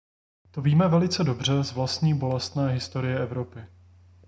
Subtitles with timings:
[0.51, 3.65] To víme velice dobře z vlastní bolestné historie Evropy.